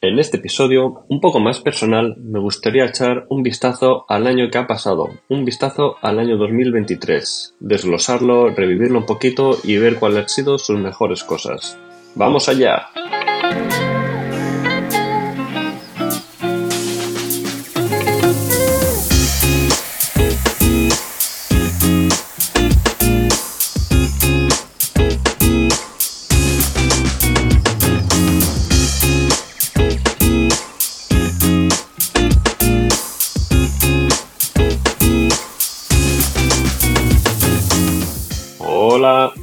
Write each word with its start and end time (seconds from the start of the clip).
En 0.00 0.20
este 0.20 0.36
episodio, 0.36 1.04
un 1.08 1.20
poco 1.20 1.40
más 1.40 1.58
personal, 1.58 2.14
me 2.18 2.38
gustaría 2.38 2.84
echar 2.84 3.26
un 3.30 3.42
vistazo 3.42 4.04
al 4.08 4.28
año 4.28 4.48
que 4.48 4.58
ha 4.58 4.68
pasado, 4.68 5.08
un 5.28 5.44
vistazo 5.44 5.96
al 6.02 6.20
año 6.20 6.36
2023, 6.36 7.56
desglosarlo, 7.58 8.50
revivirlo 8.50 9.00
un 9.00 9.06
poquito 9.06 9.58
y 9.64 9.76
ver 9.78 9.96
cuáles 9.96 10.18
han 10.18 10.28
sido 10.28 10.58
sus 10.58 10.78
mejores 10.78 11.24
cosas. 11.24 11.76
¡Vamos 12.14 12.48
allá! 12.48 12.90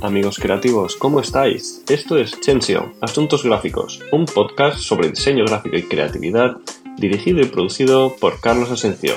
Amigos 0.06 0.38
creativos, 0.38 0.96
¿cómo 0.96 1.20
estáis? 1.20 1.84
Esto 1.90 2.18
es 2.18 2.40
Chensio, 2.40 2.94
Asuntos 3.02 3.44
Gráficos, 3.44 4.02
un 4.12 4.26
podcast 4.26 4.80
sobre 4.80 5.10
diseño 5.10 5.46
gráfico 5.46 5.76
y 5.78 5.84
creatividad 5.84 6.58
dirigido 6.98 7.42
y 7.42 7.46
producido 7.46 8.16
por 8.16 8.40
Carlos 8.40 8.70
Asencio. 8.70 9.16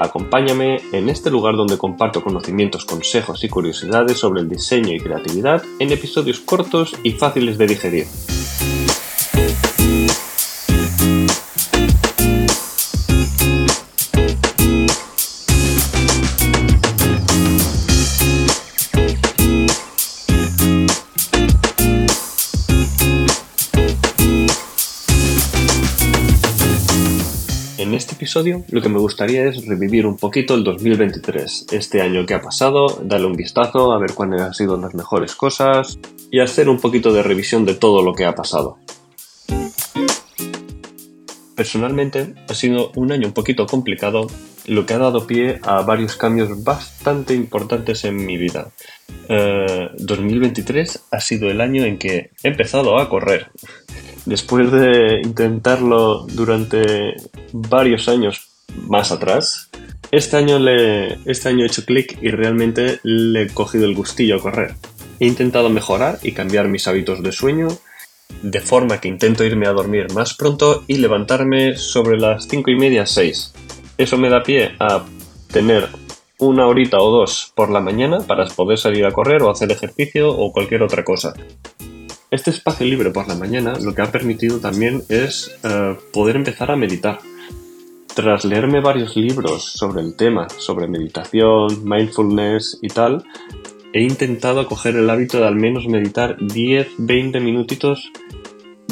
Acompáñame 0.00 0.78
en 0.92 1.08
este 1.08 1.30
lugar 1.30 1.56
donde 1.56 1.78
comparto 1.78 2.22
conocimientos, 2.22 2.84
consejos 2.84 3.44
y 3.44 3.48
curiosidades 3.48 4.18
sobre 4.18 4.40
el 4.40 4.48
diseño 4.48 4.92
y 4.92 5.00
creatividad 5.00 5.62
en 5.78 5.92
episodios 5.92 6.40
cortos 6.40 6.94
y 7.04 7.12
fáciles 7.12 7.56
de 7.56 7.66
digerir. 7.68 8.06
Lo 28.34 28.82
que 28.82 28.88
me 28.88 28.98
gustaría 28.98 29.44
es 29.44 29.66
revivir 29.66 30.04
un 30.04 30.16
poquito 30.16 30.54
el 30.54 30.64
2023, 30.64 31.66
este 31.70 32.02
año 32.02 32.26
que 32.26 32.34
ha 32.34 32.42
pasado, 32.42 33.00
darle 33.02 33.28
un 33.28 33.34
vistazo 33.34 33.92
a 33.92 33.98
ver 33.98 34.14
cuáles 34.14 34.40
han 34.40 34.52
sido 34.52 34.76
las 34.76 34.94
mejores 34.94 35.36
cosas 35.36 35.98
y 36.30 36.40
hacer 36.40 36.68
un 36.68 36.80
poquito 36.80 37.12
de 37.12 37.22
revisión 37.22 37.64
de 37.64 37.74
todo 37.74 38.02
lo 38.02 38.14
que 38.14 38.24
ha 38.24 38.34
pasado. 38.34 38.78
Personalmente 41.54 42.34
ha 42.48 42.54
sido 42.54 42.90
un 42.96 43.12
año 43.12 43.28
un 43.28 43.32
poquito 43.32 43.66
complicado, 43.66 44.26
lo 44.66 44.84
que 44.84 44.94
ha 44.94 44.98
dado 44.98 45.26
pie 45.26 45.60
a 45.62 45.82
varios 45.82 46.16
cambios 46.16 46.64
bastante 46.64 47.32
importantes 47.32 48.04
en 48.04 48.16
mi 48.16 48.36
vida. 48.36 48.72
Eh, 49.28 49.88
2023 49.98 51.04
ha 51.12 51.20
sido 51.20 51.48
el 51.48 51.60
año 51.60 51.84
en 51.84 51.96
que 51.96 52.30
he 52.42 52.48
empezado 52.48 52.98
a 52.98 53.08
correr 53.08 53.50
después 54.26 54.70
de 54.70 55.22
intentarlo 55.24 56.26
durante 56.26 57.14
varios 57.52 58.08
años 58.08 58.48
más 58.86 59.10
atrás, 59.12 59.70
este 60.10 60.36
año, 60.36 60.58
le, 60.58 61.14
este 61.24 61.48
año 61.48 61.64
he 61.64 61.66
hecho 61.66 61.84
clic 61.84 62.18
y 62.20 62.28
realmente 62.30 63.00
le 63.02 63.42
he 63.42 63.48
cogido 63.48 63.86
el 63.86 63.94
gustillo 63.94 64.36
a 64.36 64.40
correr. 64.40 64.74
He 65.18 65.26
intentado 65.26 65.70
mejorar 65.70 66.18
y 66.22 66.32
cambiar 66.32 66.68
mis 66.68 66.86
hábitos 66.86 67.22
de 67.22 67.32
sueño, 67.32 67.68
de 68.42 68.60
forma 68.60 69.00
que 69.00 69.08
intento 69.08 69.44
irme 69.44 69.66
a 69.66 69.72
dormir 69.72 70.12
más 70.12 70.34
pronto 70.34 70.84
y 70.86 70.98
levantarme 70.98 71.76
sobre 71.76 72.18
las 72.18 72.46
5 72.48 72.70
y 72.70 72.76
media 72.76 73.06
6. 73.06 73.54
Eso 73.98 74.18
me 74.18 74.28
da 74.28 74.42
pie 74.42 74.74
a 74.78 75.04
tener 75.52 75.88
una 76.38 76.66
horita 76.66 76.98
o 76.98 77.10
dos 77.10 77.52
por 77.54 77.70
la 77.70 77.80
mañana 77.80 78.18
para 78.20 78.44
poder 78.46 78.78
salir 78.78 79.06
a 79.06 79.12
correr 79.12 79.42
o 79.42 79.50
hacer 79.50 79.72
ejercicio 79.72 80.30
o 80.30 80.52
cualquier 80.52 80.82
otra 80.82 81.02
cosa. 81.02 81.34
Este 82.36 82.50
espacio 82.50 82.84
libre 82.84 83.12
por 83.12 83.26
la 83.28 83.34
mañana 83.34 83.78
lo 83.82 83.94
que 83.94 84.02
ha 84.02 84.12
permitido 84.12 84.58
también 84.58 85.02
es 85.08 85.56
eh, 85.64 85.96
poder 86.12 86.36
empezar 86.36 86.70
a 86.70 86.76
meditar. 86.76 87.18
Tras 88.14 88.44
leerme 88.44 88.82
varios 88.82 89.16
libros 89.16 89.64
sobre 89.72 90.02
el 90.02 90.16
tema, 90.16 90.46
sobre 90.58 90.86
meditación, 90.86 91.82
mindfulness 91.88 92.78
y 92.82 92.88
tal, 92.88 93.24
he 93.94 94.02
intentado 94.02 94.66
coger 94.66 94.96
el 94.96 95.08
hábito 95.08 95.38
de 95.38 95.46
al 95.46 95.56
menos 95.56 95.86
meditar 95.86 96.36
10-20 96.36 97.40
minutitos 97.40 98.12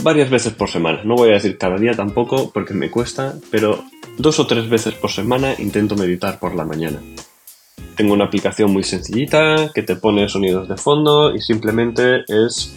varias 0.03 0.31
veces 0.31 0.55
por 0.55 0.71
semana. 0.71 1.03
No 1.05 1.15
voy 1.15 1.29
a 1.29 1.35
decir 1.35 1.59
cada 1.59 1.77
día 1.77 1.93
tampoco 1.93 2.51
porque 2.51 2.73
me 2.73 2.91
cuesta, 2.91 3.35
pero 3.51 3.85
dos 4.17 4.41
o 4.41 4.47
tres 4.47 4.71
veces 4.71 4.95
por 4.95 5.11
semana 5.11 5.55
intento 5.59 5.97
meditar 5.97 6.39
por 6.39 6.55
la 6.55 6.65
mañana. 6.65 7.03
Tengo 7.95 8.15
una 8.15 8.25
aplicación 8.25 8.73
muy 8.73 8.85
sencillita 8.85 9.71
que 9.75 9.83
te 9.83 9.97
pone 9.97 10.31
sonidos 10.31 10.67
de 10.67 10.79
fondo 10.79 11.35
y 11.35 11.43
simplemente 11.43 12.25
es 12.27 12.75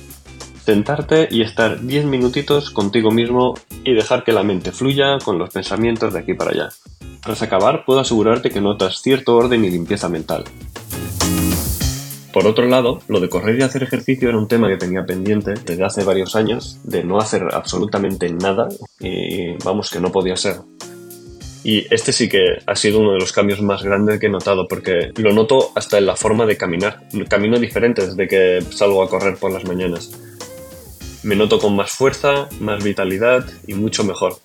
sentarte 0.67 1.29
y 1.31 1.43
estar 1.43 1.79
10 1.79 2.03
minutitos 2.07 2.71
contigo 2.71 3.09
mismo 3.09 3.53
y 3.85 3.93
dejar 3.93 4.25
que 4.25 4.33
la 4.33 4.43
mente 4.43 4.73
fluya 4.73 5.17
con 5.23 5.39
los 5.39 5.49
pensamientos 5.49 6.11
de 6.11 6.19
aquí 6.19 6.33
para 6.33 6.51
allá. 6.51 6.69
Tras 7.23 7.41
acabar, 7.41 7.85
puedo 7.85 8.01
asegurarte 8.01 8.49
que 8.49 8.59
notas 8.59 9.01
cierto 9.01 9.37
orden 9.37 9.63
y 9.63 9.69
limpieza 9.69 10.09
mental. 10.09 10.43
Por 12.33 12.47
otro 12.47 12.67
lado, 12.67 12.99
lo 13.07 13.21
de 13.21 13.29
correr 13.29 13.57
y 13.57 13.63
hacer 13.63 13.83
ejercicio 13.83 14.27
era 14.27 14.37
un 14.37 14.49
tema 14.49 14.67
que 14.67 14.75
tenía 14.75 15.05
pendiente 15.05 15.53
desde 15.53 15.85
hace 15.85 16.03
varios 16.03 16.35
años, 16.35 16.81
de 16.83 17.01
no 17.01 17.17
hacer 17.17 17.43
absolutamente 17.53 18.29
nada, 18.29 18.67
y 18.99 19.53
vamos 19.63 19.89
que 19.89 20.01
no 20.01 20.11
podía 20.11 20.35
ser. 20.35 20.57
Y 21.63 21.85
este 21.93 22.11
sí 22.11 22.27
que 22.27 22.43
ha 22.65 22.75
sido 22.75 22.99
uno 22.99 23.13
de 23.13 23.19
los 23.19 23.31
cambios 23.31 23.61
más 23.61 23.83
grandes 23.83 24.19
que 24.19 24.25
he 24.25 24.29
notado, 24.29 24.67
porque 24.67 25.13
lo 25.15 25.31
noto 25.31 25.71
hasta 25.75 25.97
en 25.97 26.07
la 26.07 26.17
forma 26.17 26.45
de 26.45 26.57
caminar. 26.57 27.07
Camino 27.29 27.57
diferente 27.57 28.05
desde 28.05 28.27
que 28.27 28.61
salgo 28.69 29.01
a 29.01 29.09
correr 29.09 29.37
por 29.37 29.53
las 29.53 29.63
mañanas 29.63 30.11
me 31.27 31.35
noto 31.35 31.59
con 31.59 31.75
más 31.75 31.91
fuerza, 31.91 32.47
más 32.61 32.81
vitalidad 32.81 33.45
y 33.67 33.73
mucho 33.73 34.05
mejor. 34.05 34.37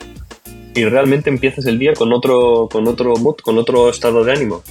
Y 0.74 0.84
realmente 0.84 1.30
empiezas 1.30 1.64
el 1.66 1.78
día 1.78 1.92
con 1.92 2.12
otro, 2.12 2.68
con 2.72 2.88
otro 2.88 3.14
mood, 3.14 3.36
con 3.36 3.56
otro 3.56 3.88
estado 3.88 4.24
de 4.24 4.32
ánimo. 4.32 4.64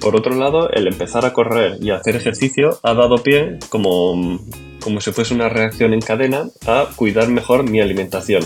Por 0.00 0.16
otro 0.16 0.34
lado, 0.34 0.70
el 0.70 0.86
empezar 0.86 1.26
a 1.26 1.34
correr 1.34 1.76
y 1.82 1.90
hacer 1.90 2.16
ejercicio 2.16 2.80
ha 2.82 2.94
dado 2.94 3.22
pie, 3.22 3.58
como, 3.68 4.40
como 4.80 5.02
si 5.02 5.12
fuese 5.12 5.34
una 5.34 5.50
reacción 5.50 5.92
en 5.92 6.00
cadena, 6.00 6.48
a 6.66 6.88
cuidar 6.96 7.28
mejor 7.28 7.68
mi 7.68 7.82
alimentación. 7.82 8.42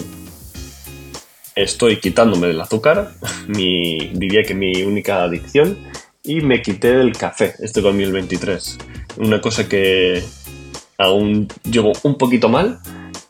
Estoy 1.55 2.01
quitándome 2.01 2.49
del 2.49 2.61
azúcar, 2.61 3.13
diría 3.47 4.43
que 4.43 4.55
mi 4.57 4.83
única 4.83 5.23
adicción, 5.23 5.79
y 6.25 6.41
me 6.41 6.61
quité 6.61 7.01
el 7.01 7.13
café 7.17 7.55
este 7.61 7.81
2023. 7.81 8.79
Una 9.19 9.41
cosa 9.41 9.69
que, 9.69 10.25
aún 11.03 11.49
llevo 11.71 11.93
un 12.03 12.17
poquito 12.17 12.49
mal, 12.49 12.81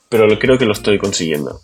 pero 0.09 0.29
creo 0.39 0.59
que 0.59 0.67
lo 0.67 0.73
estoy 0.73 0.99
consiguiendo. 0.99 1.61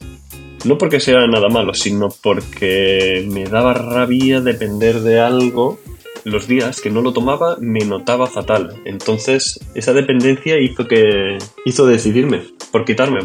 No 0.64 0.76
porque 0.76 1.00
sea 1.00 1.26
nada 1.26 1.48
malo, 1.48 1.74
sino 1.74 2.08
porque 2.22 3.24
me 3.30 3.44
daba 3.44 3.74
rabia 3.74 4.40
depender 4.40 5.00
de 5.00 5.20
algo. 5.20 5.78
Los 6.24 6.48
días 6.48 6.80
que 6.80 6.90
no 6.90 7.00
lo 7.00 7.12
tomaba 7.12 7.56
me 7.60 7.80
notaba 7.80 8.26
fatal. 8.26 8.74
Entonces 8.84 9.60
esa 9.74 9.92
dependencia 9.92 10.58
hizo 10.58 10.86
que 10.86 11.38
hizo 11.64 11.86
decidirme 11.86 12.42
por 12.72 12.84
quitarme, 12.84 13.20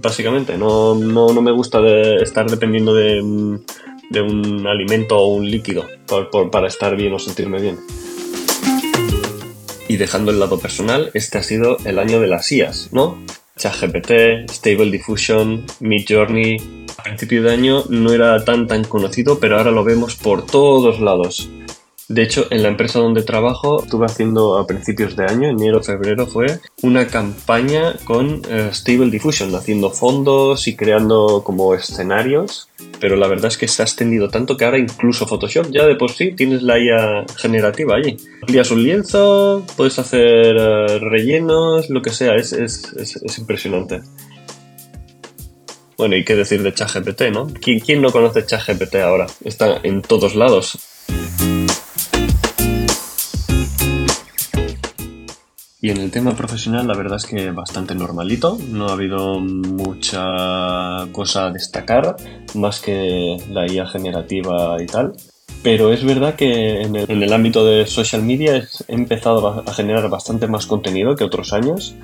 básicamente. 0.00 0.56
No, 0.56 0.94
no, 0.94 1.32
no 1.32 1.42
me 1.42 1.52
gusta 1.52 1.80
de 1.80 2.16
estar 2.22 2.48
dependiendo 2.48 2.94
de, 2.94 3.60
de, 4.10 4.20
un 4.20 4.66
alimento 4.66 5.18
o 5.18 5.34
un 5.34 5.50
líquido 5.50 5.84
para 6.52 6.68
estar 6.68 6.96
bien 6.96 7.12
o 7.12 7.18
sentirme 7.18 7.60
bien. 7.60 7.78
Y 9.88 9.96
dejando 9.98 10.32
el 10.32 10.40
lado 10.40 10.58
personal, 10.58 11.10
este 11.14 11.38
ha 11.38 11.42
sido 11.42 11.78
el 11.84 11.98
año 11.98 12.20
de 12.20 12.26
las 12.26 12.50
IAS, 12.50 12.90
¿no? 12.92 13.18
ChatGPT, 13.56 14.50
Stable 14.50 14.90
Diffusion, 14.90 15.64
Midjourney. 15.80 16.84
A 16.98 17.04
principio 17.04 17.42
de 17.42 17.52
año 17.52 17.84
no 17.88 18.12
era 18.12 18.44
tan 18.44 18.66
tan 18.66 18.84
conocido, 18.84 19.38
pero 19.38 19.58
ahora 19.58 19.70
lo 19.70 19.84
vemos 19.84 20.16
por 20.16 20.44
todos 20.44 21.00
lados. 21.00 21.48
De 22.08 22.22
hecho, 22.22 22.46
en 22.50 22.62
la 22.62 22.68
empresa 22.68 23.00
donde 23.00 23.24
trabajo, 23.24 23.82
estuve 23.82 24.06
haciendo 24.06 24.58
a 24.58 24.66
principios 24.66 25.16
de 25.16 25.24
año, 25.24 25.48
enero, 25.48 25.82
febrero 25.82 26.26
fue, 26.28 26.60
una 26.82 27.08
campaña 27.08 27.94
con 28.04 28.42
eh, 28.48 28.70
Stable 28.72 29.10
Diffusion, 29.10 29.52
haciendo 29.56 29.90
fondos 29.90 30.68
y 30.68 30.76
creando 30.76 31.42
como 31.42 31.74
escenarios. 31.74 32.68
Pero 33.00 33.16
la 33.16 33.26
verdad 33.26 33.48
es 33.48 33.58
que 33.58 33.66
se 33.66 33.82
ha 33.82 33.84
extendido 33.84 34.28
tanto 34.28 34.56
que 34.56 34.64
ahora 34.64 34.78
incluso 34.78 35.26
Photoshop 35.26 35.70
ya 35.72 35.84
de 35.84 35.96
por 35.96 36.12
sí 36.12 36.32
tienes 36.32 36.62
la 36.62 36.78
IA 36.78 37.24
generativa 37.36 37.96
allí. 37.96 38.16
Lías 38.46 38.70
un 38.70 38.84
lienzo, 38.84 39.64
puedes 39.76 39.98
hacer 39.98 40.56
eh, 40.56 40.98
rellenos, 41.00 41.90
lo 41.90 42.02
que 42.02 42.10
sea, 42.10 42.36
es, 42.36 42.52
es, 42.52 42.92
es, 42.94 43.38
impresionante. 43.38 44.02
Bueno, 45.98 46.14
y 46.14 46.24
qué 46.24 46.36
decir 46.36 46.62
de 46.62 46.72
ChatGPT, 46.72 47.22
¿no? 47.32 47.48
¿Quién, 47.60 47.80
¿Quién 47.80 48.00
no 48.00 48.12
conoce 48.12 48.46
ChatGPT 48.46 48.96
ahora? 48.96 49.26
Está 49.44 49.80
en 49.82 50.02
todos 50.02 50.36
Y 55.86 55.90
en 55.90 55.98
el 55.98 56.10
tema 56.10 56.34
profesional, 56.34 56.88
la 56.88 56.96
verdad 56.96 57.18
es 57.18 57.26
que 57.26 57.52
bastante 57.52 57.94
normalito. 57.94 58.58
No 58.72 58.88
ha 58.88 58.94
habido 58.94 59.38
mucha 59.38 61.06
cosa 61.12 61.46
a 61.46 61.52
destacar, 61.52 62.16
más 62.56 62.80
que 62.80 63.36
la 63.50 63.70
IA 63.70 63.86
generativa 63.86 64.82
y 64.82 64.86
tal. 64.86 65.12
Pero 65.62 65.92
es 65.92 66.02
verdad 66.02 66.34
que 66.34 66.80
en 66.80 66.96
el, 66.96 67.32
ámbito 67.32 67.64
de 67.64 67.86
social 67.86 68.24
media 68.24 68.56
he 68.88 68.94
empezado 68.96 69.62
a 69.64 69.72
generar 69.74 70.10
bastante 70.10 70.48
más 70.48 70.66
contenido 70.66 71.14
que 71.14 71.22
otros 71.22 71.52
años 71.52 71.94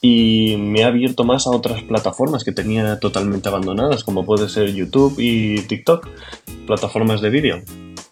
y 0.00 0.56
me 0.56 0.84
ha 0.84 0.86
abierto 0.86 1.24
más 1.24 1.46
a 1.46 1.50
otras 1.50 1.82
plataformas 1.82 2.42
que 2.42 2.52
tenía 2.52 2.98
totalmente 3.00 3.50
abandonadas, 3.50 4.02
como 4.02 4.24
puede 4.24 4.48
ser 4.48 4.72
YouTube 4.72 5.16
y 5.18 5.60
TikTok, 5.60 6.08
plataformas 6.66 7.20
de 7.20 7.28
vídeo. 7.28 7.62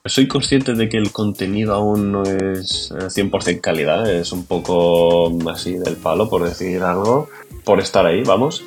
Soy 0.07 0.29
consciente 0.29 0.75
de 0.75 0.91
que 0.91 0.99
el 0.99 1.13
contenido 1.13 1.73
aún 1.73 2.13
no 2.13 2.25
es 2.25 2.93
100% 2.93 3.49
eh, 3.49 3.61
calidad, 3.63 4.07
es 4.13 4.33
un 4.33 4.45
poco 4.45 5.33
así 5.51 5.79
del 5.79 5.97
palo, 5.97 6.29
por 6.29 6.45
decir 6.45 6.83
algo, 6.83 7.31
por 7.65 7.81
estar 7.81 8.05
ahí, 8.05 8.23
vamos. 8.23 8.63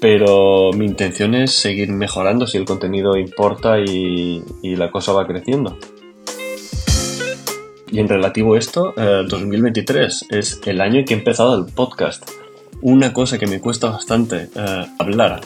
Pero 0.00 0.70
mi 0.74 0.86
intención 0.86 1.34
es 1.34 1.50
seguir 1.50 1.90
mejorando 1.90 2.46
si 2.46 2.58
el 2.58 2.64
contenido 2.64 3.16
importa 3.16 3.80
y, 3.80 4.44
la 4.62 4.92
cosa 4.92 5.12
va 5.12 5.26
creciendo. 5.26 5.76
Y 7.90 7.98
en 7.98 8.08
relativo 8.08 8.54
a 8.54 8.58
esto, 8.60 8.94
2023 8.96 10.22
eh, 10.22 10.38
es 10.38 10.60
el 10.66 10.80
año 10.80 11.00
en 11.00 11.04
que 11.04 11.14
he 11.14 11.18
empezado 11.18 11.56
el 11.58 11.72
podcast. 11.72 12.30
Una 12.80 13.12
cosa 13.12 13.38
que 13.38 13.48
me 13.48 13.60
cuesta 13.60 13.90
bastante 13.90 14.50
eh, 14.54 14.86
hablar. 15.00 15.40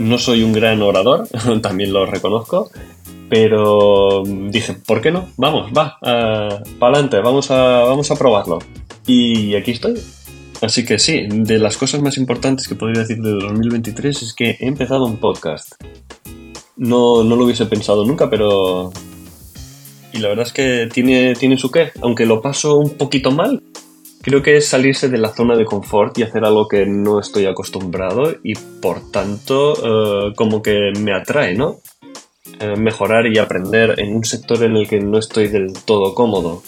No 0.00 0.18
soy 0.18 0.42
un 0.42 0.52
gran 0.52 0.82
orador, 0.82 1.28
también 1.62 1.92
lo 1.92 2.06
reconozco, 2.06 2.72
pero 3.28 4.22
dije, 4.50 4.74
¿por 4.86 5.00
qué 5.00 5.10
no? 5.10 5.28
Vamos, 5.36 5.72
va, 5.76 5.98
uh, 6.00 6.78
para 6.78 6.92
adelante, 6.94 7.18
vamos 7.20 7.50
a, 7.50 7.84
vamos 7.84 8.10
a 8.10 8.16
probarlo. 8.16 8.58
Y 9.06 9.54
aquí 9.54 9.72
estoy. 9.72 10.00
Así 10.60 10.84
que 10.84 10.98
sí, 10.98 11.26
de 11.28 11.58
las 11.58 11.76
cosas 11.76 12.00
más 12.00 12.16
importantes 12.16 12.68
que 12.68 12.74
podría 12.74 13.02
decir 13.02 13.18
de 13.18 13.32
2023 13.32 14.22
es 14.22 14.34
que 14.34 14.56
he 14.60 14.66
empezado 14.66 15.04
un 15.04 15.18
podcast. 15.18 15.72
No, 16.76 17.22
no 17.22 17.36
lo 17.36 17.44
hubiese 17.44 17.66
pensado 17.66 18.04
nunca, 18.06 18.30
pero... 18.30 18.92
Y 20.12 20.18
la 20.18 20.28
verdad 20.28 20.46
es 20.46 20.52
que 20.52 20.88
tiene, 20.92 21.34
tiene 21.34 21.58
su 21.58 21.70
qué. 21.70 21.90
Aunque 22.00 22.24
lo 22.24 22.40
paso 22.40 22.76
un 22.76 22.90
poquito 22.90 23.30
mal, 23.30 23.62
creo 24.24 24.42
que 24.42 24.56
es 24.56 24.66
salirse 24.66 25.08
de 25.08 25.18
la 25.18 25.34
zona 25.34 25.54
de 25.54 25.66
confort 25.66 26.16
y 26.18 26.22
hacer 26.22 26.44
algo 26.44 26.66
que 26.66 26.86
no 26.86 27.20
estoy 27.20 27.44
acostumbrado 27.44 28.34
y 28.42 28.54
por 28.54 29.10
tanto 29.10 29.74
eh, 29.74 30.32
como 30.34 30.62
que 30.62 30.92
me 30.98 31.12
atrae, 31.12 31.54
¿no? 31.54 31.80
Eh, 32.60 32.76
mejorar 32.76 33.26
y 33.26 33.38
aprender 33.38 33.98
en 33.98 34.14
un 34.14 34.22
sector 34.22 34.62
en 34.64 34.76
el 34.76 34.86
que 34.86 35.00
no 35.00 35.18
estoy 35.18 35.48
del 35.48 35.72
todo 35.72 36.14
cómodo. 36.14 36.62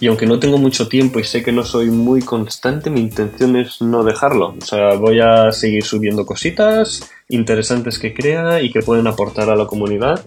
Y 0.00 0.08
aunque 0.08 0.26
no 0.26 0.40
tengo 0.40 0.58
mucho 0.58 0.88
tiempo 0.88 1.20
y 1.20 1.24
sé 1.24 1.44
que 1.44 1.52
no 1.52 1.62
soy 1.62 1.90
muy 1.90 2.20
constante, 2.20 2.90
mi 2.90 3.00
intención 3.00 3.54
es 3.54 3.80
no 3.80 4.02
dejarlo. 4.02 4.56
O 4.60 4.64
sea, 4.64 4.94
voy 4.94 5.20
a 5.20 5.52
seguir 5.52 5.84
subiendo 5.84 6.26
cositas 6.26 7.08
interesantes 7.28 8.00
que 8.00 8.12
crea 8.12 8.60
y 8.60 8.72
que 8.72 8.82
pueden 8.82 9.06
aportar 9.06 9.50
a 9.50 9.56
la 9.56 9.66
comunidad. 9.66 10.24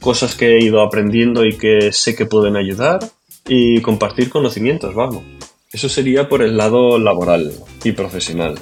Cosas 0.00 0.34
que 0.34 0.56
he 0.56 0.64
ido 0.64 0.82
aprendiendo 0.82 1.46
y 1.46 1.56
que 1.56 1.92
sé 1.92 2.16
que 2.16 2.26
pueden 2.26 2.56
ayudar. 2.56 2.98
Y 3.46 3.80
compartir 3.80 4.28
conocimientos, 4.28 4.92
vamos. 4.92 5.22
Eso 5.72 5.88
sería 5.88 6.28
por 6.28 6.42
el 6.42 6.56
lado 6.56 6.98
laboral 6.98 7.52
y 7.84 7.92
profesional. 7.92 8.58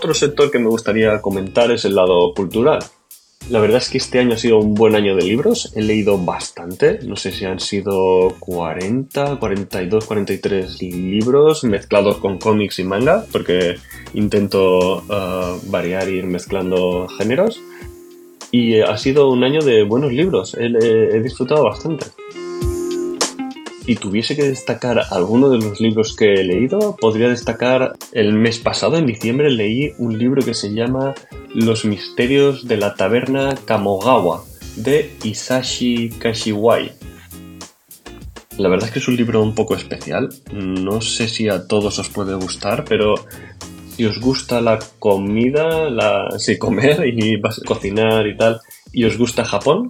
Otro 0.00 0.14
sector 0.14 0.50
que 0.50 0.58
me 0.58 0.68
gustaría 0.68 1.20
comentar 1.20 1.70
es 1.70 1.84
el 1.84 1.94
lado 1.94 2.32
cultural. 2.32 2.78
La 3.50 3.60
verdad 3.60 3.76
es 3.76 3.90
que 3.90 3.98
este 3.98 4.18
año 4.18 4.32
ha 4.32 4.38
sido 4.38 4.58
un 4.58 4.72
buen 4.72 4.94
año 4.94 5.14
de 5.14 5.24
libros. 5.24 5.74
He 5.76 5.82
leído 5.82 6.16
bastante. 6.16 7.00
No 7.02 7.16
sé 7.16 7.32
si 7.32 7.44
han 7.44 7.60
sido 7.60 8.34
40, 8.38 9.36
42, 9.38 10.06
43 10.06 10.80
libros 10.80 11.64
mezclados 11.64 12.16
con 12.16 12.38
cómics 12.38 12.78
y 12.78 12.84
manga, 12.84 13.26
porque 13.30 13.76
intento 14.14 15.02
uh, 15.02 15.60
variar 15.70 16.08
e 16.08 16.12
ir 16.12 16.24
mezclando 16.24 17.06
géneros. 17.18 17.60
Y 18.50 18.80
ha 18.80 18.96
sido 18.96 19.28
un 19.28 19.44
año 19.44 19.60
de 19.60 19.82
buenos 19.82 20.14
libros. 20.14 20.56
he 20.58 21.20
disfrutado 21.20 21.64
bastante 21.64 22.06
si 23.90 23.96
tuviese 23.96 24.36
que 24.36 24.44
destacar 24.44 25.02
alguno 25.10 25.50
de 25.50 25.58
los 25.58 25.80
libros 25.80 26.14
que 26.14 26.34
he 26.34 26.44
leído, 26.44 26.94
podría 27.00 27.28
destacar 27.28 27.94
el 28.12 28.34
mes 28.34 28.60
pasado, 28.60 28.96
en 28.96 29.04
diciembre, 29.04 29.50
leí 29.50 29.94
un 29.98 30.16
libro 30.16 30.44
que 30.44 30.54
se 30.54 30.72
llama 30.72 31.12
Los 31.56 31.84
misterios 31.84 32.68
de 32.68 32.76
la 32.76 32.94
taberna 32.94 33.56
Kamogawa, 33.64 34.44
de 34.76 35.10
Isashi 35.24 36.10
Kashiwai. 36.10 36.92
La 38.58 38.68
verdad 38.68 38.86
es 38.86 38.92
que 38.92 39.00
es 39.00 39.08
un 39.08 39.16
libro 39.16 39.42
un 39.42 39.56
poco 39.56 39.74
especial, 39.74 40.28
no 40.52 41.00
sé 41.00 41.26
si 41.26 41.48
a 41.48 41.66
todos 41.66 41.98
os 41.98 42.08
puede 42.10 42.36
gustar, 42.36 42.84
pero 42.84 43.16
si 43.96 44.06
os 44.06 44.20
gusta 44.20 44.60
la 44.60 44.78
comida, 45.00 45.90
la, 45.90 46.28
sí, 46.38 46.58
comer 46.58 47.08
y 47.08 47.42
cocinar 47.66 48.28
y 48.28 48.36
tal, 48.36 48.60
y 48.92 49.04
os 49.04 49.16
gusta 49.16 49.44
Japón 49.44 49.88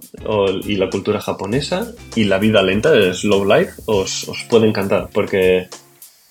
y 0.65 0.75
la 0.75 0.89
cultura 0.89 1.19
japonesa 1.19 1.91
y 2.15 2.25
la 2.25 2.39
vida 2.39 2.61
lenta, 2.61 2.93
el 2.93 3.13
slow 3.13 3.45
life, 3.45 3.73
os, 3.85 4.27
os 4.27 4.43
puede 4.49 4.67
encantar 4.67 5.09
porque 5.13 5.67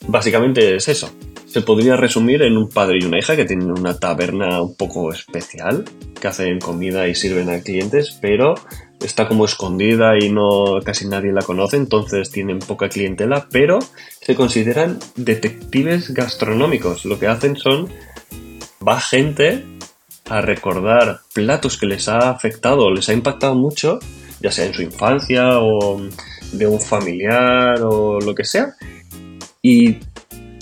básicamente 0.06 0.76
es 0.76 0.88
eso. 0.88 1.10
Se 1.46 1.62
podría 1.62 1.96
resumir 1.96 2.42
en 2.42 2.56
un 2.56 2.68
padre 2.68 2.98
y 3.00 3.04
una 3.04 3.18
hija 3.18 3.34
que 3.34 3.44
tienen 3.44 3.72
una 3.72 3.98
taberna 3.98 4.62
un 4.62 4.76
poco 4.76 5.12
especial, 5.12 5.84
que 6.20 6.28
hacen 6.28 6.60
comida 6.60 7.08
y 7.08 7.16
sirven 7.16 7.50
a 7.50 7.60
clientes, 7.60 8.16
pero 8.22 8.54
está 9.00 9.26
como 9.26 9.46
escondida 9.46 10.16
y 10.16 10.30
no 10.30 10.78
casi 10.84 11.08
nadie 11.08 11.32
la 11.32 11.42
conoce, 11.42 11.76
entonces 11.76 12.30
tienen 12.30 12.60
poca 12.60 12.88
clientela, 12.88 13.48
pero 13.50 13.80
se 14.20 14.36
consideran 14.36 15.00
detectives 15.16 16.14
gastronómicos. 16.14 17.04
Lo 17.04 17.18
que 17.18 17.26
hacen 17.26 17.56
son 17.56 17.88
va 18.86 19.00
gente 19.00 19.64
a 20.30 20.40
recordar 20.40 21.20
platos 21.34 21.76
que 21.76 21.86
les 21.86 22.08
ha 22.08 22.30
afectado, 22.30 22.90
les 22.90 23.08
ha 23.08 23.12
impactado 23.12 23.54
mucho, 23.54 23.98
ya 24.40 24.50
sea 24.50 24.66
en 24.66 24.74
su 24.74 24.82
infancia 24.82 25.58
o 25.58 26.00
de 26.52 26.66
un 26.66 26.80
familiar 26.80 27.82
o 27.82 28.20
lo 28.20 28.34
que 28.34 28.44
sea. 28.44 28.74
Y 29.60 29.98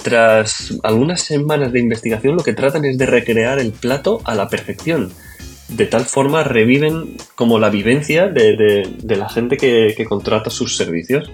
tras 0.02 0.74
algunas 0.82 1.20
semanas 1.20 1.72
de 1.72 1.80
investigación 1.80 2.36
lo 2.36 2.42
que 2.42 2.54
tratan 2.54 2.84
es 2.86 2.96
de 2.96 3.06
recrear 3.06 3.58
el 3.58 3.72
plato 3.72 4.20
a 4.24 4.34
la 4.34 4.48
perfección. 4.48 5.12
De 5.68 5.84
tal 5.84 6.06
forma 6.06 6.44
reviven 6.44 7.18
como 7.34 7.58
la 7.58 7.68
vivencia 7.68 8.28
de, 8.28 8.88
la 9.04 9.28
gente 9.28 9.58
que, 9.58 9.94
contrata 10.08 10.48
sus 10.48 10.78
servicios. 10.78 11.30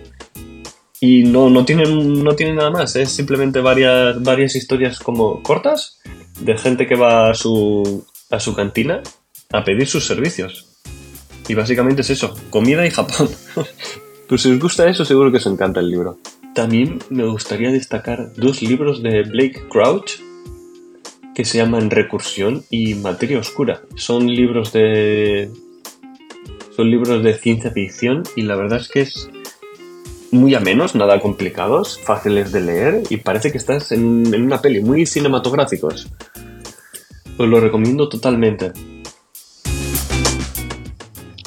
Y 0.99 1.23
no, 1.23 1.51
no, 1.51 1.65
tienen, 1.65 2.25
no 2.25 2.35
tienen 2.35 2.57
nada 2.57 2.71
más, 2.71 2.97
es 2.97 3.11
simplemente 3.11 3.61
varias, 3.61 4.21
varias 4.23 4.57
historias 4.57 4.99
como 4.99 5.43
cortas 5.43 6.01
de 6.41 6.57
gente 6.57 6.87
que 6.87 6.97
va 6.97 7.31
a 7.31 7.35
su, 7.35 8.07
a 8.31 8.41
su 8.41 8.55
cantina 8.55 9.03
a 9.53 9.65
pedir 9.65 9.87
sus 9.87 10.07
servicios. 10.07 10.69
Y 11.49 11.55
básicamente 11.55 12.03
es 12.03 12.11
eso, 12.11 12.35
comida 12.51 12.87
y 12.87 12.91
Japón. 12.91 13.29
pues 14.29 14.43
si 14.43 14.51
os 14.51 14.59
gusta 14.59 14.89
eso, 14.89 15.05
seguro 15.05 15.31
que 15.31 15.39
os 15.39 15.47
encanta 15.47 15.81
el 15.81 15.91
libro. 15.91 16.19
También 16.55 17.01
me 17.11 17.27
gustaría 17.27 17.71
destacar 17.71 18.33
dos 18.35 18.63
libros 18.63 19.03
de 19.03 19.23
Blake 19.23 19.69
Crouch 19.69 20.13
que 21.35 21.45
se 21.45 21.59
llaman 21.59 21.91
Recursión 21.91 22.65
y 22.71 22.95
Materia 22.95 23.41
Oscura. 23.41 23.83
Son 23.97 24.27
libros 24.29 24.73
de. 24.73 25.51
Son 26.77 26.91
libros 26.91 27.23
de 27.23 27.35
ciencia 27.35 27.71
ficción 27.71 28.23
y 28.37 28.43
la 28.43 28.57
verdad 28.57 28.81
es 28.81 28.89
que 28.89 29.01
es 29.01 29.29
muy 30.31 30.55
amenos, 30.55 30.95
nada 30.95 31.21
complicados, 31.21 32.01
fáciles 32.01 32.51
de 32.51 32.61
leer 32.61 33.03
y 33.11 33.19
parece 33.19 33.53
que 33.53 33.59
estás 33.59 33.93
en, 33.93 34.33
en 34.35 34.43
una 34.43 34.61
peli, 34.61 34.81
muy 34.81 35.07
cinematográficos. 35.07 36.09
Os 37.37 37.49
lo 37.49 37.61
recomiendo 37.61 38.09
totalmente. 38.09 38.73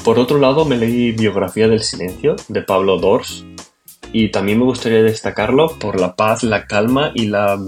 Por 0.04 0.20
otro 0.20 0.40
lado, 0.40 0.66
me 0.66 0.78
leí 0.78 1.12
Biografía 1.12 1.68
del 1.68 1.84
Silencio 1.84 2.36
de 2.48 2.62
Pablo 2.62 2.98
Dors 2.98 3.46
y 4.14 4.32
también 4.32 4.60
me 4.60 4.66
gustaría 4.66 5.04
destacarlo 5.04 5.68
por 5.80 6.00
la 6.00 6.16
paz, 6.16 6.44
la 6.44 6.66
calma 6.66 7.12
y 7.14 7.28
la, 7.28 7.60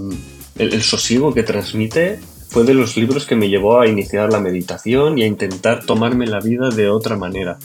el, 0.56 0.82
sosiego 0.82 1.34
que 1.34 1.42
transmite. 1.42 2.18
Fue 2.48 2.64
de 2.64 2.74
los 2.74 2.96
libros 2.96 3.26
que 3.26 3.36
me 3.36 3.48
llevó 3.48 3.80
a 3.80 3.86
iniciar 3.86 4.32
la 4.32 4.40
meditación 4.40 5.18
y 5.18 5.22
a 5.22 5.26
intentar 5.26 5.84
tomarme 5.84 6.26
la 6.26 6.40
vida 6.40 6.70
de 6.70 6.88
otra 6.88 7.16
manera. 7.16 7.58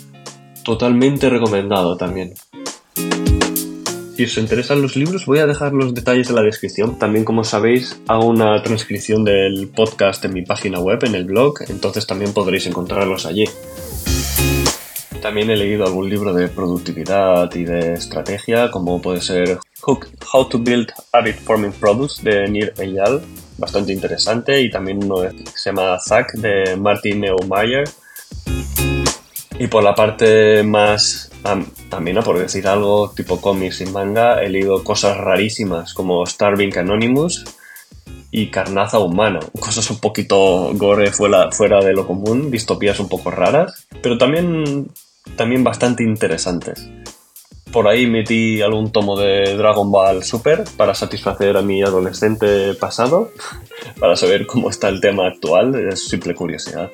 Totalmente 0.63 1.29
recomendado 1.29 1.97
también. 1.97 2.33
Si 4.15 4.23
os 4.23 4.37
interesan 4.37 4.81
los 4.81 4.95
libros, 4.95 5.25
voy 5.25 5.39
a 5.39 5.45
dejar 5.45 5.73
los 5.73 5.93
detalles 5.93 6.29
en 6.29 6.35
la 6.35 6.41
descripción. 6.41 6.97
También, 6.97 7.25
como 7.25 7.43
sabéis, 7.43 7.99
hago 8.07 8.27
una 8.27 8.63
transcripción 8.63 9.25
del 9.25 9.67
podcast 9.67 10.23
en 10.23 10.33
mi 10.33 10.41
página 10.41 10.79
web, 10.79 11.03
en 11.03 11.15
el 11.15 11.25
blog, 11.25 11.55
entonces 11.67 12.07
también 12.07 12.31
podréis 12.31 12.65
encontrarlos 12.65 13.25
allí. 13.25 13.43
También 15.21 15.49
he 15.49 15.57
leído 15.57 15.85
algún 15.85 16.09
libro 16.09 16.33
de 16.33 16.47
productividad 16.47 17.53
y 17.55 17.65
de 17.65 17.91
estrategia, 17.95 18.71
como 18.71 19.01
puede 19.01 19.19
ser 19.19 19.59
How 19.85 20.47
to 20.47 20.59
Build 20.59 20.93
Habit 21.11 21.35
Forming 21.35 21.73
Products 21.73 22.23
de 22.23 22.47
Nir 22.47 22.73
Eyal, 22.77 23.21
bastante 23.57 23.91
interesante, 23.91 24.61
y 24.61 24.69
también 24.69 25.03
uno 25.03 25.23
que 25.23 25.43
se 25.55 25.71
llama 25.71 25.99
Zack 25.99 26.35
de 26.35 26.77
Martin 26.77 27.19
Neumayer. 27.19 27.83
Y 29.59 29.67
por 29.67 29.83
la 29.83 29.93
parte 29.93 30.63
más 30.63 31.31
también, 31.89 32.17
por 32.23 32.39
decir 32.39 32.67
algo, 32.67 33.11
tipo 33.15 33.39
cómics 33.39 33.81
y 33.81 33.85
manga, 33.85 34.41
he 34.41 34.49
leído 34.49 34.83
cosas 34.83 35.17
rarísimas 35.17 35.93
como 35.93 36.25
Starving 36.25 36.77
Anonymous 36.77 37.45
y 38.31 38.47
Carnaza 38.47 38.99
Humana. 38.99 39.39
Cosas 39.59 39.89
un 39.91 39.99
poquito 39.99 40.71
gore 40.73 41.11
fuera, 41.11 41.51
fuera 41.51 41.79
de 41.83 41.93
lo 41.93 42.07
común, 42.07 42.51
distopías 42.51 42.99
un 42.99 43.09
poco 43.09 43.31
raras, 43.31 43.87
pero 44.01 44.17
también, 44.17 44.89
también 45.35 45.63
bastante 45.63 46.03
interesantes. 46.03 46.89
Por 47.71 47.87
ahí 47.87 48.07
metí 48.07 48.61
algún 48.61 48.91
tomo 48.91 49.19
de 49.19 49.55
Dragon 49.55 49.91
Ball 49.91 50.23
Super 50.23 50.63
para 50.77 50.95
satisfacer 50.95 51.57
a 51.57 51.61
mi 51.61 51.83
adolescente 51.83 52.73
pasado, 52.73 53.31
para 53.99 54.15
saber 54.15 54.47
cómo 54.47 54.69
está 54.69 54.89
el 54.89 55.01
tema 55.01 55.27
actual, 55.27 55.75
es 55.75 56.07
simple 56.07 56.33
curiosidad. 56.33 56.91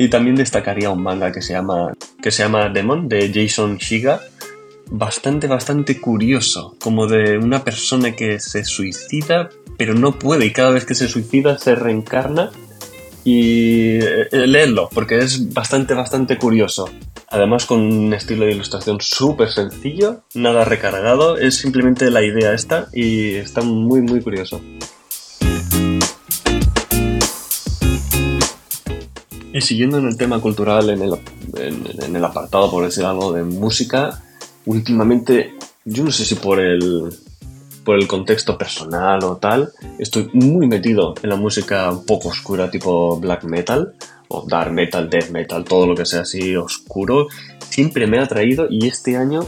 Y 0.00 0.08
también 0.08 0.34
destacaría 0.34 0.88
un 0.88 1.02
manga 1.02 1.30
que 1.30 1.42
se 1.42 1.52
llama, 1.52 1.92
que 2.22 2.30
se 2.30 2.42
llama 2.42 2.70
Demon, 2.70 3.06
de 3.06 3.30
Jason 3.34 3.76
Shiga, 3.76 4.22
bastante, 4.90 5.46
bastante 5.46 6.00
curioso, 6.00 6.74
como 6.80 7.06
de 7.06 7.36
una 7.36 7.64
persona 7.64 8.12
que 8.16 8.40
se 8.40 8.64
suicida, 8.64 9.50
pero 9.76 9.92
no 9.92 10.18
puede, 10.18 10.46
y 10.46 10.52
cada 10.54 10.70
vez 10.70 10.86
que 10.86 10.94
se 10.94 11.06
suicida 11.06 11.58
se 11.58 11.74
reencarna. 11.74 12.50
Y 13.24 13.98
eh, 13.98 14.28
leedlo, 14.32 14.88
porque 14.94 15.18
es 15.18 15.52
bastante, 15.52 15.92
bastante 15.92 16.38
curioso. 16.38 16.88
Además 17.28 17.66
con 17.66 17.82
un 17.82 18.14
estilo 18.14 18.46
de 18.46 18.52
ilustración 18.52 19.02
súper 19.02 19.50
sencillo, 19.50 20.22
nada 20.32 20.64
recargado, 20.64 21.36
es 21.36 21.56
simplemente 21.56 22.10
la 22.10 22.22
idea 22.22 22.54
esta 22.54 22.88
y 22.94 23.34
está 23.34 23.60
muy 23.60 24.00
muy 24.00 24.22
curioso. 24.22 24.62
Y 29.52 29.60
siguiendo 29.60 29.98
en 29.98 30.06
el 30.06 30.16
tema 30.16 30.40
cultural, 30.40 30.90
en 30.90 31.02
el, 31.02 31.14
en, 31.56 32.16
el 32.16 32.24
apartado, 32.24 32.70
por 32.70 32.84
decir 32.84 33.04
algo, 33.04 33.32
de 33.32 33.42
música, 33.42 34.22
últimamente, 34.64 35.54
yo 35.84 36.04
no 36.04 36.12
sé 36.12 36.24
si 36.24 36.36
por 36.36 36.60
el, 36.60 37.12
por 37.84 37.96
el 37.96 38.06
contexto 38.06 38.56
personal 38.56 39.24
o 39.24 39.38
tal, 39.38 39.72
estoy 39.98 40.30
muy 40.32 40.68
metido 40.68 41.14
en 41.22 41.30
la 41.30 41.36
música 41.36 41.90
un 41.90 42.06
poco 42.06 42.28
oscura, 42.28 42.70
tipo 42.70 43.18
black 43.18 43.42
metal 43.44 43.94
o 44.28 44.46
dark 44.46 44.72
metal, 44.72 45.10
death 45.10 45.30
metal, 45.30 45.64
todo 45.64 45.86
lo 45.86 45.96
que 45.96 46.06
sea 46.06 46.20
así 46.20 46.54
oscuro, 46.54 47.26
siempre 47.68 48.06
me 48.06 48.20
ha 48.20 48.22
atraído 48.22 48.68
y 48.70 48.86
este 48.86 49.16
año 49.16 49.40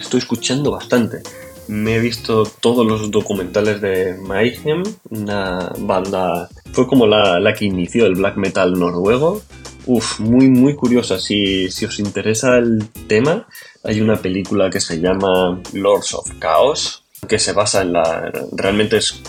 estoy 0.00 0.18
escuchando 0.18 0.72
bastante. 0.72 1.22
Me 1.68 1.96
he 1.96 2.00
visto 2.00 2.44
todos 2.60 2.86
los 2.86 3.10
documentales 3.10 3.80
de 3.80 4.14
Mayhem, 4.14 4.82
una 5.10 5.72
banda, 5.78 6.48
fue 6.72 6.86
como 6.86 7.06
la, 7.06 7.40
la 7.40 7.54
que 7.54 7.64
inició 7.64 8.06
el 8.06 8.14
black 8.14 8.36
metal 8.36 8.78
noruego. 8.78 9.42
Uf, 9.86 10.20
muy, 10.20 10.48
muy 10.48 10.74
curiosa. 10.74 11.18
Si, 11.18 11.70
si 11.70 11.84
os 11.84 11.98
interesa 11.98 12.56
el 12.56 12.88
tema, 13.06 13.46
hay 13.82 14.00
una 14.00 14.16
película 14.16 14.70
que 14.70 14.80
se 14.80 15.00
llama 15.00 15.60
Lords 15.72 16.14
of 16.14 16.30
Chaos, 16.38 17.04
que 17.28 17.38
se 17.38 17.52
basa 17.52 17.82
en 17.82 17.92
la... 17.92 18.30
Realmente 18.52 18.96
es 18.98 19.20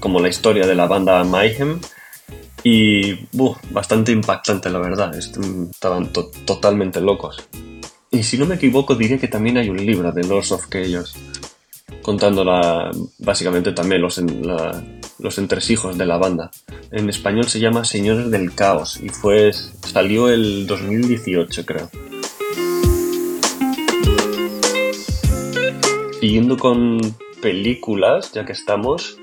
como 0.00 0.20
la 0.20 0.28
historia 0.28 0.66
de 0.66 0.74
la 0.74 0.86
banda 0.86 1.22
Mayhem, 1.24 1.80
y 2.64 3.26
bastante 3.70 4.12
impactante, 4.12 4.70
la 4.70 4.78
verdad. 4.78 5.16
Estaban 5.16 6.12
totalmente 6.12 7.00
locos. 7.00 7.48
Y 8.10 8.22
si 8.22 8.38
no 8.38 8.46
me 8.46 8.56
equivoco, 8.56 8.94
diría 8.94 9.18
que 9.18 9.28
también 9.28 9.56
hay 9.56 9.68
un 9.68 9.84
libro 9.84 10.12
de 10.12 10.22
Lords 10.24 10.52
of 10.52 10.68
Chaos, 10.68 11.16
contando 12.02 12.44
básicamente 13.18 13.72
también 13.72 14.02
los, 14.02 14.20
los 15.18 15.38
entresijos 15.38 15.96
de 15.96 16.06
la 16.06 16.18
banda. 16.18 16.50
En 16.90 17.08
español 17.08 17.48
se 17.48 17.60
llama 17.60 17.84
Señores 17.84 18.30
del 18.30 18.54
Caos 18.54 19.00
y 19.00 19.08
fue, 19.08 19.52
salió 19.52 20.28
el 20.28 20.66
2018, 20.66 21.64
creo. 21.64 21.90
Siguiendo 26.20 26.56
con 26.56 27.00
películas, 27.40 28.32
ya 28.32 28.44
que 28.44 28.52
estamos, 28.52 29.18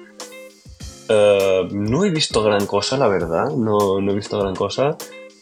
eh, 1.10 1.68
no 1.72 2.06
he 2.06 2.12
visto 2.12 2.44
gran 2.44 2.66
cosa, 2.66 2.98
la 2.98 3.08
verdad. 3.08 3.50
No, 3.56 4.00
he 4.00 4.16
visto 4.16 4.40
gran 4.40 4.56
cosa. 4.56 4.96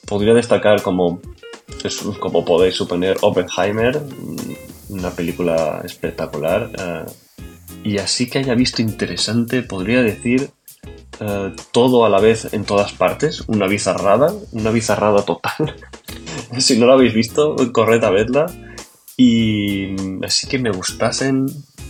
Podría 0.06 0.34
destacar 0.34 0.82
como, 0.82 1.20
como 2.20 2.46
podéis 2.46 2.76
suponer, 2.76 3.18
Oppenheimer, 3.22 4.02
una 4.90 5.12
película 5.12 5.82
espectacular. 5.84 6.72
Eh, 6.80 7.06
y 7.88 8.00
así 8.00 8.30
que 8.30 8.40
haya 8.40 8.54
visto 8.54 8.82
interesante, 8.82 9.62
podría 9.62 10.04
decir 10.04 10.50
eh, 11.22 11.56
todo 11.72 12.04
a 12.04 12.10
la 12.10 12.20
vez 12.20 12.50
en 12.52 12.66
todas 12.66 12.92
partes. 12.92 13.46
Una 13.48 13.66
bizarrada, 13.66 14.34
una 14.52 14.72
bizarrada 14.72 15.24
total. 15.24 15.74
si 16.60 16.78
no 16.78 16.86
la 16.86 16.96
habéis 16.96 17.14
visto, 17.14 17.56
corred 17.72 18.04
a 18.04 18.10
verla. 18.10 18.46
Y 19.16 19.96
así 20.26 20.48
que 20.48 20.60
me 20.60 20.70
gustasen 20.70 21.46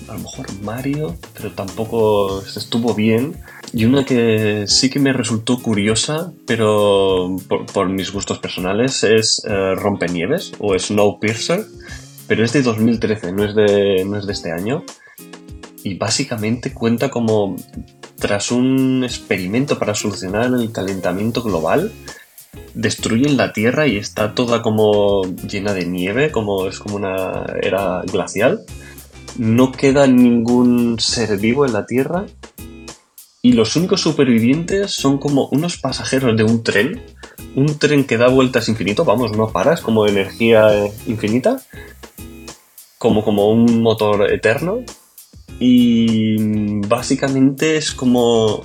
a 0.07 0.13
lo 0.13 0.19
mejor 0.19 0.45
Mario, 0.61 1.17
pero 1.35 1.51
tampoco 1.53 2.43
estuvo 2.43 2.93
bien. 2.93 3.35
Y 3.73 3.85
una 3.85 4.05
que 4.05 4.65
sí 4.67 4.91
que 4.91 4.99
me 4.99 5.13
resultó 5.13 5.63
curiosa, 5.63 6.31
pero 6.45 7.37
por, 7.73 7.89
mis 7.89 8.11
gustos 8.11 8.37
personales, 8.37 9.03
es 9.03 9.41
eh, 9.49 9.73
Rompenieves 9.73 10.51
o 10.59 10.77
Snowpiercer, 10.77 11.65
pero 12.27 12.45
es 12.45 12.53
de 12.53 12.61
2013, 12.61 13.31
no 13.31 13.43
es 13.43 13.55
de, 13.55 14.05
no 14.05 14.19
es 14.19 14.27
de 14.27 14.33
este 14.33 14.51
año. 14.51 14.83
Y 15.83 15.95
básicamente 15.95 16.73
cuenta 16.73 17.09
como 17.09 17.55
tras 18.19 18.51
un 18.51 19.03
experimento 19.03 19.77
para 19.77 19.93
solucionar 19.95 20.45
el 20.45 20.71
calentamiento 20.71 21.43
global, 21.43 21.91
destruyen 22.73 23.37
la 23.37 23.53
Tierra 23.53 23.87
y 23.87 23.97
está 23.97 24.33
toda 24.33 24.61
como 24.61 25.23
llena 25.47 25.73
de 25.73 25.85
nieve, 25.85 26.31
como 26.31 26.67
es 26.67 26.79
como 26.79 26.95
una 26.95 27.45
era 27.61 28.01
glacial. 28.11 28.61
No 29.37 29.71
queda 29.71 30.07
ningún 30.07 30.99
ser 30.99 31.37
vivo 31.37 31.65
en 31.65 31.73
la 31.73 31.85
Tierra 31.85 32.25
y 33.47 33.53
los 33.53 33.75
únicos 33.75 34.01
supervivientes 34.01 34.91
son 34.91 35.19
como 35.19 35.47
unos 35.49 35.77
pasajeros 35.77 36.35
de 36.35 36.43
un 36.43 36.63
tren, 36.63 37.01
un 37.55 37.79
tren 37.79 38.03
que 38.03 38.17
da 38.17 38.27
vueltas 38.27 38.67
infinito, 38.67 39.05
vamos, 39.05 39.37
no 39.37 39.51
paras, 39.51 39.79
como 39.79 40.05
energía 40.05 40.69
infinita, 41.05 41.61
como, 42.97 43.23
como 43.23 43.49
un 43.49 43.81
motor 43.81 44.31
eterno, 44.33 44.79
y 45.59 46.81
básicamente 46.87 47.77
es 47.77 47.91
como 47.91 48.63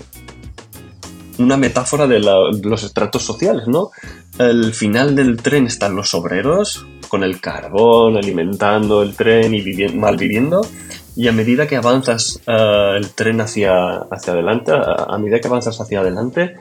una 1.38 1.56
metáfora 1.56 2.06
de, 2.06 2.20
los 2.20 2.82
estratos 2.82 3.22
sociales, 3.22 3.66
¿no? 3.66 3.90
Al 4.38 4.74
final 4.74 5.14
del 5.14 5.36
tren 5.36 5.66
están 5.66 5.96
los 5.96 6.14
obreros, 6.14 6.86
con 7.08 7.22
el 7.22 7.40
carbón, 7.40 8.16
alimentando 8.16 9.02
el 9.02 9.14
tren 9.14 9.54
y 9.54 9.62
malviviendo, 9.94 10.66
y 11.14 11.28
a 11.28 11.32
medida 11.32 11.66
que 11.66 11.76
avanzas 11.76 12.40
eh, 12.46 12.94
el 12.96 13.10
tren 13.10 13.40
hacia, 13.40 13.72
hacia 14.10 14.32
adelante, 14.32 14.72
a, 14.72 15.18
medida 15.18 15.40
que 15.40 15.48
avanzas 15.48 15.80
hacia 15.80 16.00
adelante, 16.00 16.54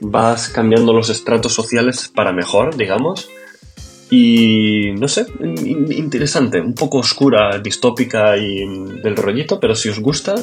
vas 0.00 0.48
cambiando 0.48 0.92
los 0.92 1.08
estratos 1.08 1.52
sociales 1.52 2.10
para 2.14 2.32
mejor, 2.32 2.76
digamos. 2.76 3.28
Y 4.10 4.92
no 4.92 5.08
sé, 5.08 5.26
interesante, 5.90 6.60
un 6.60 6.74
poco 6.74 6.98
oscura, 6.98 7.58
distópica 7.58 8.36
y 8.36 8.64
del 9.02 9.16
rollito, 9.16 9.58
pero 9.58 9.74
si 9.74 9.88
os 9.88 9.98
gusta, 9.98 10.36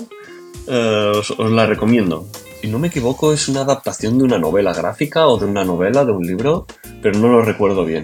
eh, 0.68 1.12
os, 1.16 1.38
la 1.40 1.66
recomiendo. 1.66 2.28
Si 2.62 2.68
no 2.68 2.80
me 2.80 2.88
equivoco, 2.88 3.34
es 3.34 3.48
una 3.48 3.62
adaptación 3.62 4.18
de 4.18 4.26
una 4.26 4.38
novela 4.38 4.74
gráfica 4.74 5.28
o 5.28 5.38
de 5.38 5.46
una 5.46 5.64
novela, 5.64 6.06
de 6.06 6.12
un 6.12 6.26
libro, 6.26 6.66
pero 7.02 7.18
no 7.20 7.28
lo 7.28 7.42
recuerdo 7.42 7.86
bien. 7.86 8.04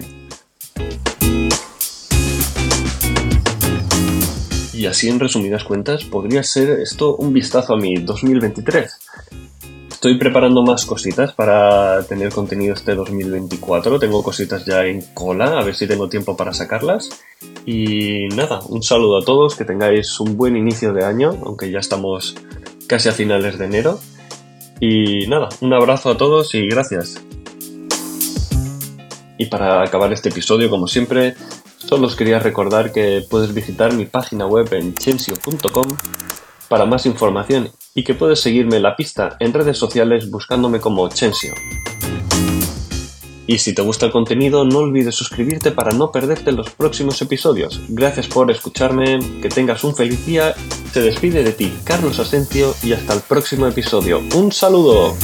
Y 4.72 4.86
así 4.86 5.10
en 5.10 5.20
resumidas 5.20 5.64
cuentas 5.64 6.04
podría 6.04 6.42
ser 6.42 6.80
esto 6.80 7.16
un 7.16 7.34
vistazo 7.34 7.74
a 7.74 7.76
mi 7.76 7.96
2023. 7.96 8.99
Estoy 10.00 10.16
preparando 10.16 10.62
más 10.62 10.86
cositas 10.86 11.34
para 11.34 12.02
tener 12.04 12.32
contenido 12.32 12.72
este 12.72 12.94
2024. 12.94 13.98
Tengo 13.98 14.22
cositas 14.22 14.64
ya 14.64 14.86
en 14.86 15.02
cola, 15.12 15.58
a 15.58 15.62
ver 15.62 15.74
si 15.74 15.86
tengo 15.86 16.08
tiempo 16.08 16.38
para 16.38 16.54
sacarlas. 16.54 17.10
Y 17.66 18.26
nada, 18.28 18.60
un 18.70 18.82
saludo 18.82 19.18
a 19.18 19.24
todos, 19.26 19.56
que 19.56 19.66
tengáis 19.66 20.18
un 20.18 20.38
buen 20.38 20.56
inicio 20.56 20.94
de 20.94 21.04
año, 21.04 21.38
aunque 21.44 21.70
ya 21.70 21.80
estamos 21.80 22.34
casi 22.86 23.10
a 23.10 23.12
finales 23.12 23.58
de 23.58 23.66
enero. 23.66 24.00
Y 24.80 25.26
nada, 25.26 25.50
un 25.60 25.74
abrazo 25.74 26.08
a 26.08 26.16
todos 26.16 26.54
y 26.54 26.66
gracias. 26.66 27.22
Y 29.36 29.46
para 29.50 29.82
acabar 29.82 30.14
este 30.14 30.30
episodio, 30.30 30.70
como 30.70 30.86
siempre, 30.86 31.34
Solo 31.90 32.06
os 32.06 32.14
quería 32.14 32.38
recordar 32.38 32.92
que 32.92 33.24
puedes 33.28 33.52
visitar 33.52 33.92
mi 33.94 34.04
página 34.04 34.46
web 34.46 34.72
en 34.74 34.94
chensio.com 34.94 35.96
para 36.70 36.86
más 36.86 37.04
información 37.04 37.72
y 37.94 38.04
que 38.04 38.14
puedes 38.14 38.40
seguirme 38.40 38.78
la 38.78 38.94
pista 38.94 39.36
en 39.40 39.52
redes 39.52 39.76
sociales 39.76 40.30
buscándome 40.30 40.80
como 40.80 41.08
Chensio. 41.08 41.52
Y 43.48 43.58
si 43.58 43.74
te 43.74 43.82
gusta 43.82 44.06
el 44.06 44.12
contenido, 44.12 44.64
no 44.64 44.78
olvides 44.78 45.16
suscribirte 45.16 45.72
para 45.72 45.90
no 45.90 46.12
perderte 46.12 46.52
los 46.52 46.70
próximos 46.70 47.20
episodios. 47.20 47.80
Gracias 47.88 48.28
por 48.28 48.48
escucharme, 48.52 49.18
que 49.42 49.48
tengas 49.48 49.82
un 49.82 49.96
feliz 49.96 50.24
día. 50.24 50.54
Se 50.92 51.00
despide 51.00 51.42
de 51.42 51.52
ti 51.52 51.76
Carlos 51.82 52.20
Asencio 52.20 52.72
y 52.84 52.92
hasta 52.92 53.14
el 53.14 53.20
próximo 53.20 53.66
episodio. 53.66 54.20
¡Un 54.36 54.52
saludo! 54.52 55.16